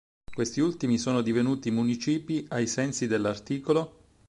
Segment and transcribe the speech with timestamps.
[0.33, 3.61] Questi ultimi sono divenuti municipi ai sensi dell'art.